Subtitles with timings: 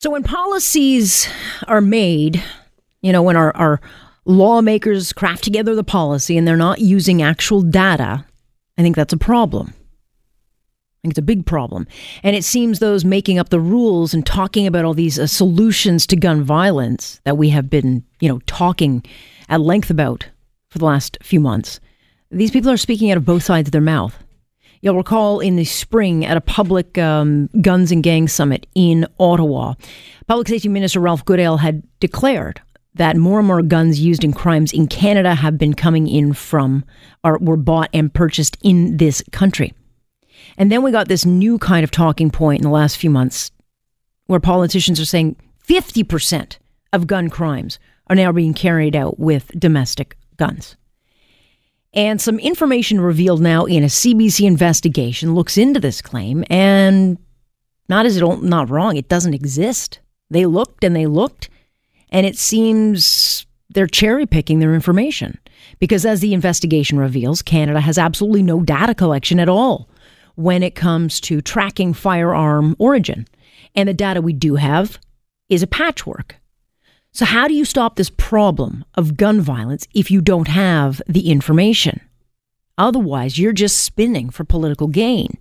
[0.00, 1.28] So when policies
[1.68, 2.42] are made,
[3.02, 3.82] you know, when our, our
[4.24, 8.24] lawmakers craft together the policy and they're not using actual data,
[8.78, 9.74] I think that's a problem.
[9.74, 11.86] I think it's a big problem.
[12.22, 16.06] And it seems those making up the rules and talking about all these uh, solutions
[16.06, 19.04] to gun violence that we have been, you know, talking
[19.50, 20.26] at length about
[20.70, 21.78] for the last few months,
[22.30, 24.16] these people are speaking out of both sides of their mouth.
[24.82, 29.74] You'll recall in the spring at a public um, guns and gangs summit in Ottawa,
[30.26, 32.62] Public Safety Minister Ralph Goodale had declared
[32.94, 36.84] that more and more guns used in crimes in Canada have been coming in from
[37.22, 39.74] or were bought and purchased in this country.
[40.56, 43.50] And then we got this new kind of talking point in the last few months
[44.26, 46.58] where politicians are saying 50%
[46.92, 50.76] of gun crimes are now being carried out with domestic guns.
[51.92, 57.18] And some information revealed now in a CBC investigation looks into this claim, and
[57.88, 60.00] not as it all, not wrong, it doesn't exist.
[60.30, 61.50] They looked and they looked,
[62.10, 65.38] and it seems they're cherry picking their information
[65.80, 69.88] because, as the investigation reveals, Canada has absolutely no data collection at all
[70.36, 73.26] when it comes to tracking firearm origin,
[73.74, 74.98] and the data we do have
[75.48, 76.39] is a patchwork.
[77.12, 81.30] So, how do you stop this problem of gun violence if you don't have the
[81.30, 82.00] information?
[82.78, 85.36] Otherwise, you're just spinning for political gain.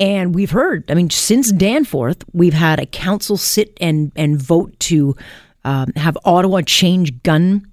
[0.00, 4.78] And we've heard, I mean, since Danforth, we've had a council sit and, and vote
[4.80, 5.16] to
[5.64, 7.66] um, have Ottawa change gun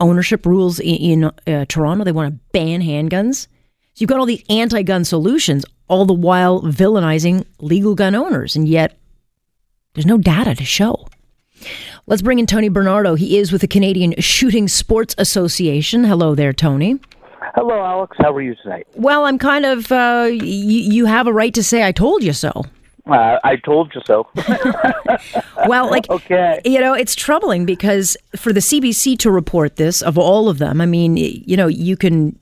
[0.00, 2.04] ownership rules in, in uh, Toronto.
[2.04, 3.46] They want to ban handguns.
[3.94, 8.56] So you've got all these anti gun solutions, all the while villainizing legal gun owners.
[8.56, 8.98] And yet,
[9.92, 11.06] there's no data to show.
[12.06, 13.14] Let's bring in Tony Bernardo.
[13.14, 16.04] He is with the Canadian Shooting Sports Association.
[16.04, 16.98] Hello there, Tony.
[17.54, 18.16] Hello, Alex.
[18.20, 18.86] How are you tonight?
[18.94, 19.90] Well, I'm kind of.
[19.90, 22.64] Uh, y- you have a right to say "I told you so."
[23.06, 24.28] Uh, I told you so.
[25.66, 26.60] well, like, okay.
[26.64, 30.80] you know, it's troubling because for the CBC to report this, of all of them,
[30.80, 32.36] I mean, you know, you can.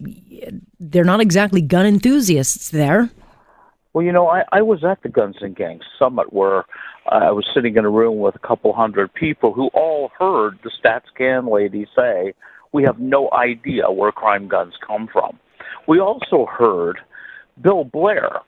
[0.81, 3.10] They're not exactly gun enthusiasts there.
[3.93, 6.65] Well, you know, I, I was at the Guns and Gangs Summit where
[7.09, 10.71] I was sitting in a room with a couple hundred people who all heard the
[10.71, 12.33] StatsCan lady say,
[12.72, 15.39] We have no idea where crime guns come from.
[15.87, 16.99] We also heard
[17.61, 18.41] Bill Blair,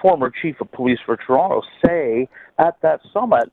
[0.00, 2.28] former chief of police for Toronto, say
[2.58, 3.52] at that summit,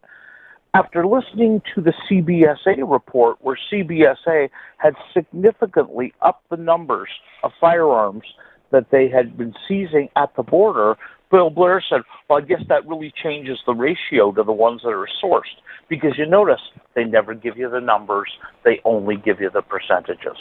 [0.74, 7.10] after listening to the CBSA report, where CBSA had significantly upped the numbers
[7.44, 8.24] of firearms
[8.72, 10.96] that they had been seizing at the border,
[11.32, 14.90] Bill Blair said, Well, I guess that really changes the ratio to the ones that
[14.90, 15.44] are sourced
[15.88, 16.60] because you notice
[16.94, 18.30] they never give you the numbers,
[18.64, 20.38] they only give you the percentages.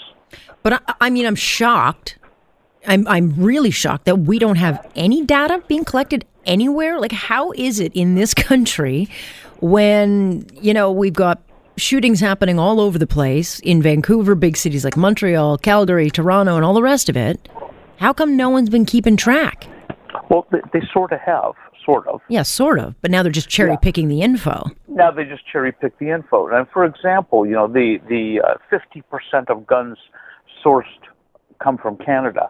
[0.62, 2.19] But I, I mean, I'm shocked.
[2.87, 6.99] I'm, I'm really shocked that we don't have any data being collected anywhere.
[6.99, 9.09] Like, how is it in this country
[9.61, 11.43] when, you know, we've got
[11.77, 16.65] shootings happening all over the place in Vancouver, big cities like Montreal, Calgary, Toronto, and
[16.65, 17.49] all the rest of it?
[17.99, 19.67] How come no one's been keeping track?
[20.31, 21.55] Well, they, they sort of have,
[21.85, 22.21] sort of.
[22.29, 22.95] Yeah, sort of.
[23.03, 24.65] But now they're just cherry picking the info.
[24.89, 26.47] Now they just cherry pick the info.
[26.47, 29.99] And for example, you know, the the uh, fifty percent of guns
[30.65, 30.85] sourced
[31.59, 32.49] come from Canada.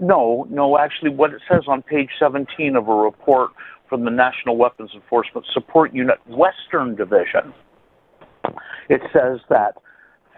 [0.00, 0.78] No, no.
[0.78, 3.50] Actually, what it says on page seventeen of a report
[3.90, 7.52] from the National Weapons Enforcement Support Unit Western Division,
[8.88, 9.74] it says that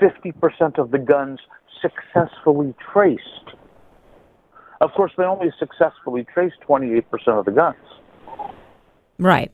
[0.01, 1.39] fifty percent of the guns
[1.81, 3.55] successfully traced
[4.81, 7.77] of course, they only successfully traced 28% of the guns.
[9.19, 9.53] Right.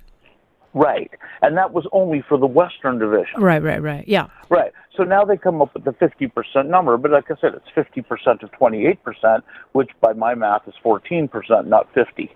[0.73, 1.11] Right.
[1.41, 3.41] And that was only for the Western Division.
[3.41, 4.07] Right, right, right.
[4.07, 4.27] Yeah.
[4.51, 4.73] Right.
[4.95, 8.43] So now they come up with the 50% number, but like I said, it's 50%
[8.43, 9.43] of 28%,
[9.73, 12.35] which by my math is 14%, not 50.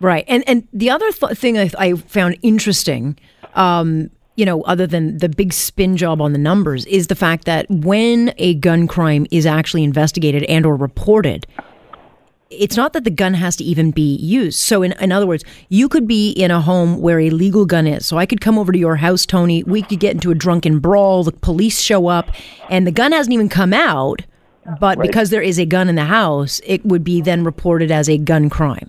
[0.00, 0.24] Right.
[0.28, 3.16] And and the other th- thing I, I, found interesting,
[3.54, 7.44] um, you know, other than the big spin job on the numbers, is the fact
[7.44, 11.46] that when a gun crime is actually investigated and or reported,
[12.50, 14.58] it's not that the gun has to even be used.
[14.58, 17.86] So, in, in other words, you could be in a home where a legal gun
[17.86, 18.06] is.
[18.06, 19.62] So, I could come over to your house, Tony.
[19.64, 21.24] We could get into a drunken brawl.
[21.24, 22.30] The police show up,
[22.70, 24.22] and the gun hasn't even come out.
[24.80, 25.06] But right.
[25.06, 28.16] because there is a gun in the house, it would be then reported as a
[28.16, 28.88] gun crime.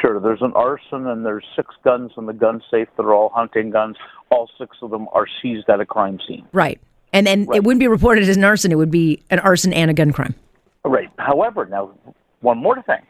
[0.00, 0.18] Sure.
[0.18, 3.70] There's an arson, and there's six guns in the gun safe that are all hunting
[3.70, 3.96] guns.
[4.30, 6.44] All six of them are seized at a crime scene.
[6.52, 6.80] Right.
[7.12, 7.58] And then right.
[7.58, 8.72] it wouldn't be reported as an arson.
[8.72, 10.34] It would be an arson and a gun crime.
[10.84, 11.10] Right.
[11.18, 11.92] However, now
[12.42, 13.02] one more thing.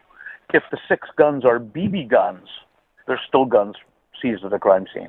[0.55, 2.47] If the six guns are BB guns,
[3.07, 3.77] they're still guns
[4.21, 5.09] seized at the crime scene.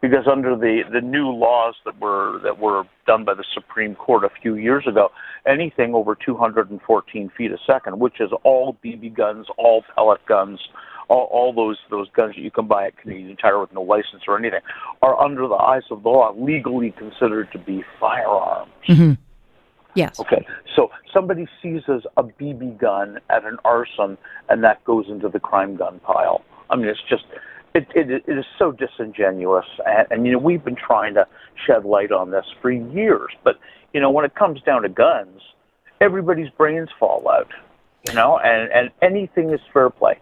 [0.00, 4.22] Because under the, the new laws that were that were done by the Supreme Court
[4.22, 5.08] a few years ago,
[5.46, 10.60] anything over 214 feet a second, which is all BB guns, all pellet guns,
[11.08, 14.24] all, all those those guns that you can buy at Canadian Tire with no license
[14.28, 14.60] or anything
[15.00, 18.70] are under the eyes of the law legally considered to be firearms.
[18.86, 19.12] Mm-hmm.
[19.94, 20.18] Yes.
[20.20, 20.46] Okay.
[20.74, 24.18] So somebody seizes a BB gun at an arson,
[24.48, 26.42] and that goes into the crime gun pile.
[26.70, 27.24] I mean, it's just
[27.74, 31.26] it, it, it is so disingenuous, and, and you know we've been trying to
[31.66, 33.58] shed light on this for years, but
[33.92, 35.40] you know when it comes down to guns,
[36.00, 37.48] everybody's brains fall out,
[38.06, 40.18] you know, and and anything is fair play.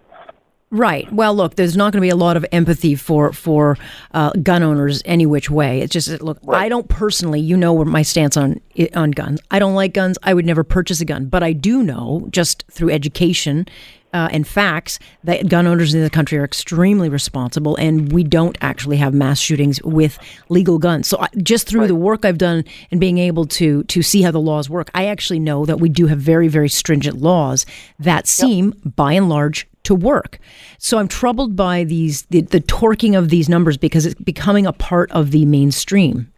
[0.72, 1.12] Right.
[1.12, 3.76] Well, look, there's not going to be a lot of empathy for for
[4.12, 5.82] uh, gun owners any which way.
[5.82, 6.62] It's just look, right.
[6.62, 8.58] I don't personally, you know, my stance on
[8.94, 9.42] on guns.
[9.50, 10.16] I don't like guns.
[10.22, 13.66] I would never purchase a gun, but I do know just through education
[14.14, 18.56] uh, and facts that gun owners in the country are extremely responsible, and we don't
[18.62, 21.06] actually have mass shootings with legal guns.
[21.06, 21.86] So, I, just through right.
[21.86, 25.04] the work I've done and being able to to see how the laws work, I
[25.06, 27.66] actually know that we do have very very stringent laws
[27.98, 28.96] that seem, yep.
[28.96, 30.38] by and large, to work.
[30.78, 34.72] So I'm troubled by these the, the torquing of these numbers because it's becoming a
[34.72, 36.32] part of the mainstream.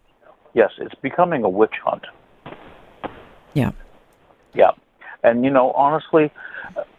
[0.55, 2.05] Yes, it's becoming a witch hunt.
[3.55, 3.73] Yeah.
[4.55, 4.71] Yeah.
[5.23, 6.31] And you know, honestly,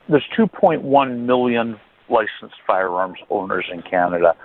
[0.10, 4.36] there's 2.1 million licensed firearms owners in Canada.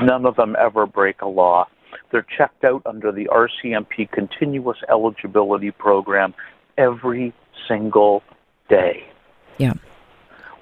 [0.00, 1.66] None of them ever break a law.
[2.12, 6.34] They're checked out under the RCMP continuous eligibility program
[6.76, 7.32] every
[7.66, 8.22] single
[8.68, 9.04] day.
[9.56, 9.72] Yeah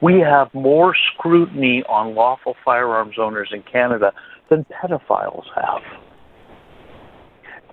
[0.00, 4.12] we have more scrutiny on lawful firearms owners in Canada
[4.48, 5.82] than pedophiles have.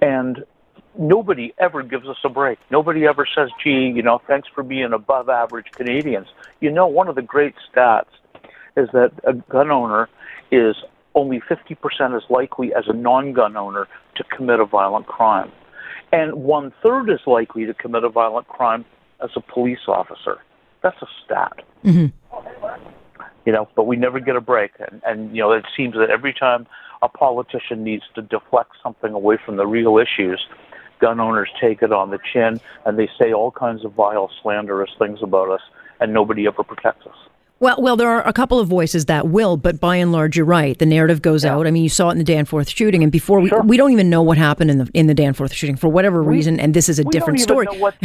[0.02, 0.44] And
[0.98, 2.60] nobody ever gives us a break.
[2.70, 6.28] Nobody ever says, gee, you know, thanks for being above average Canadians.
[6.60, 8.06] You know, one of the great stats
[8.75, 10.10] is that a gun owner
[10.52, 10.75] is
[11.16, 15.52] only 50% as likely as a non gun owner to commit a violent crime.
[16.12, 18.86] And one third as likely to commit a violent crime
[19.22, 20.40] as a police officer.
[20.84, 21.64] That's a stat.
[21.84, 22.08] Mm-hmm.
[23.46, 26.10] You know, but we never get a break, and, and you know it seems that
[26.10, 26.68] every time
[27.02, 30.46] a politician needs to deflect something away from the real issues,
[31.00, 34.92] gun owners take it on the chin and they say all kinds of vile, slanderous
[34.98, 35.62] things about us,
[36.00, 37.18] and nobody ever protects us.
[37.63, 40.45] Well, well, there are a couple of voices that will, but by and large, you're
[40.45, 40.77] right.
[40.77, 41.56] The narrative goes yeah.
[41.56, 41.65] out.
[41.65, 43.62] I mean, you saw it in the Danforth shooting, and before we, sure.
[43.62, 46.36] we don't even know what happened in the in the Danforth shooting for whatever we,
[46.36, 46.60] reason.
[46.60, 47.68] And this is a different story.
[47.80, 47.95] What,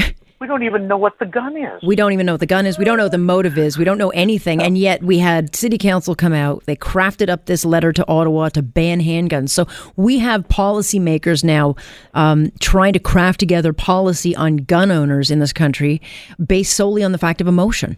[0.40, 1.82] we don't even know what the gun is.
[1.82, 2.78] We don't even know what the gun is.
[2.78, 3.76] We don't know what the motive is.
[3.76, 4.62] We don't know anything.
[4.62, 6.62] And yet we had city council come out.
[6.66, 9.50] They crafted up this letter to Ottawa to ban handguns.
[9.50, 9.66] So
[9.96, 11.75] we have policymakers now
[12.14, 16.00] um, trying to craft together policy on gun owners in this country
[16.46, 17.96] based solely on the fact of emotion.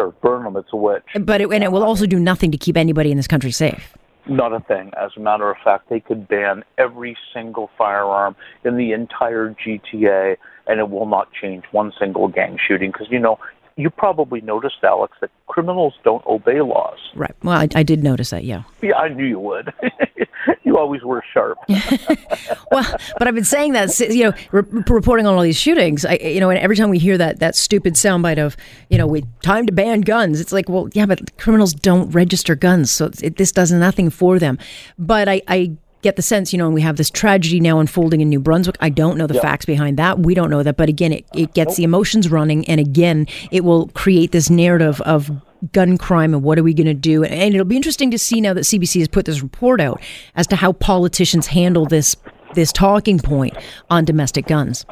[0.00, 0.56] Sure, burn them.
[0.56, 1.04] It's a witch.
[1.20, 3.92] But it, and it will also do nothing to keep anybody in this country safe.
[4.26, 4.92] Not a thing.
[4.98, 10.36] As a matter of fact, they could ban every single firearm in the entire GTA,
[10.66, 12.90] and it will not change one single gang shooting.
[12.92, 13.38] Because you know,
[13.76, 16.98] you probably noticed, Alex, that criminals don't obey laws.
[17.14, 17.34] Right.
[17.42, 18.44] Well, I, I did notice that.
[18.44, 18.62] Yeah.
[18.82, 19.72] Yeah, I knew you would.
[20.62, 21.58] you always were sharp.
[21.68, 26.04] well, but I've been saying that, you know, re- reporting on all these shootings.
[26.04, 28.56] I, you know, and every time we hear that that stupid soundbite of,
[28.88, 30.40] you know, we time to ban guns.
[30.40, 34.38] It's like, well, yeah, but criminals don't register guns, so it, this does nothing for
[34.38, 34.58] them.
[34.98, 38.20] But I, I get the sense, you know, and we have this tragedy now unfolding
[38.20, 38.76] in New Brunswick.
[38.80, 39.42] I don't know the yep.
[39.42, 40.20] facts behind that.
[40.20, 40.76] We don't know that.
[40.76, 41.76] But again, it, it gets nope.
[41.76, 42.66] the emotions running.
[42.68, 45.30] And again, it will create this narrative of
[45.72, 47.24] gun crime and what are we going to do.
[47.24, 50.00] And it'll be interesting to see now that CBC has put this report out
[50.34, 52.16] as to how politicians handle this
[52.54, 53.56] this talking point
[53.90, 54.84] on domestic guns.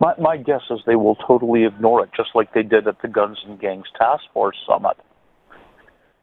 [0.00, 3.08] My, my guess is they will totally ignore it, just like they did at the
[3.08, 4.96] Guns and Gangs Task Force Summit.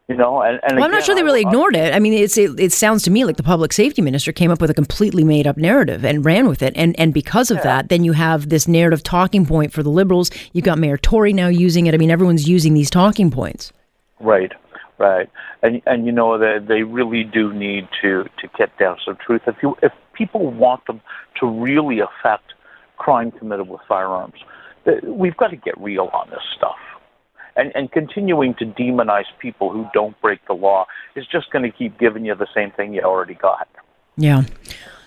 [0.10, 1.94] You know, and, and well, I'm not sure they really ignored it.
[1.94, 4.60] I mean, it's it, it, sounds to me like the public safety minister came up
[4.60, 7.64] with a completely made up narrative and ran with it, and and because of yeah.
[7.64, 10.32] that, then you have this narrative talking point for the liberals.
[10.52, 11.94] You've got Mayor Tory now using it.
[11.94, 13.72] I mean, everyone's using these talking points.
[14.20, 14.52] Right,
[14.98, 15.30] right,
[15.62, 19.44] and and you know that they really do need to to get down some truth.
[19.46, 21.02] If you if people want them
[21.40, 22.54] to really affect
[22.98, 24.40] crime committed with firearms,
[25.04, 26.78] we've got to get real on this stuff
[27.60, 30.86] and, and continuing to demonize people who don't break the law
[31.16, 33.68] is just going to keep giving you the same thing you already got.
[34.18, 34.44] Yeah.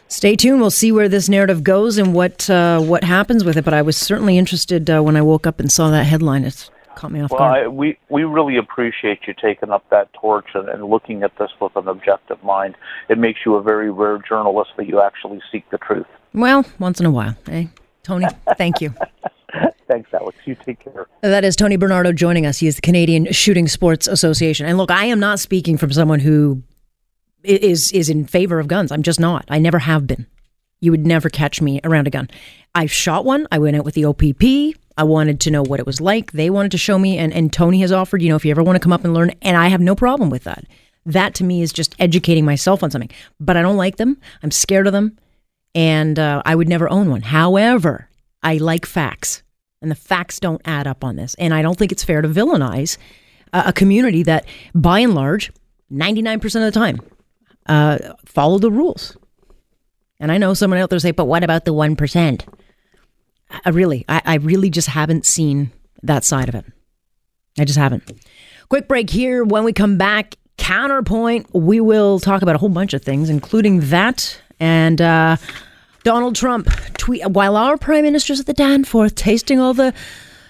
[0.09, 0.61] Stay tuned.
[0.61, 3.65] We'll see where this narrative goes and what uh, what happens with it.
[3.65, 6.45] But I was certainly interested uh, when I woke up and saw that headline.
[6.45, 7.65] It caught me off well, guard.
[7.65, 11.51] I, we we really appreciate you taking up that torch and, and looking at this
[11.61, 12.77] with an objective mind.
[13.09, 16.07] It makes you a very rare journalist that you actually seek the truth.
[16.35, 17.69] Well, once in a while, eh?
[18.03, 18.27] Tony,
[18.59, 18.95] thank you.
[19.93, 20.39] Thanks, Alex.
[20.47, 21.07] You take care.
[21.21, 22.57] That is Tony Bernardo joining us.
[22.57, 24.65] He is the Canadian Shooting Sports Association.
[24.65, 26.63] And look, I am not speaking from someone who
[27.45, 28.91] is is in favor of guns.
[28.91, 29.45] I'm just not.
[29.51, 30.27] I never have been.
[30.81, 32.31] You would never catch me around a gun.
[32.75, 33.47] I've shot one.
[33.53, 34.79] I went out with the OPP.
[34.97, 36.33] I wanted to know what it was like.
[36.33, 38.63] They wanted to show me, and, and Tony has offered, you know, if you ever
[38.63, 40.65] want to come up and learn, and I have no problem with that.
[41.05, 43.11] That to me is just educating myself on something.
[43.39, 44.19] But I don't like them.
[44.43, 45.19] I'm scared of them,
[45.75, 47.21] and uh, I would never own one.
[47.23, 48.09] However,
[48.43, 49.43] I like facts,
[49.83, 51.35] and the facts don't add up on this.
[51.35, 52.97] And I don't think it's fair to villainize
[53.53, 55.53] a, community that, by and large,
[55.93, 57.01] 99% of the time,
[57.67, 59.17] uh, follow the rules.
[60.21, 62.47] And I know someone out there say, but what about the 1%?
[63.65, 65.73] I really, I, I really just haven't seen
[66.03, 66.65] that side of it.
[67.59, 68.11] I just haven't.
[68.69, 69.45] Quick break here.
[69.45, 73.81] When we come back, counterpoint, we will talk about a whole bunch of things, including
[73.91, 75.37] that and uh,
[76.05, 76.69] Donald Trump
[76.99, 79.95] tweet while our prime minister's at the Danforth tasting all the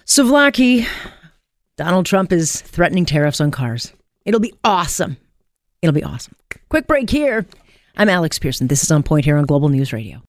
[0.06, 0.86] souvlaki.
[1.76, 3.92] Donald Trump is threatening tariffs on cars.
[4.24, 5.16] It'll be awesome.
[5.80, 6.34] It'll be awesome.
[6.68, 7.46] Quick break here.
[7.96, 8.68] I'm Alex Pearson.
[8.68, 10.20] This is On Point here on Global News Radio.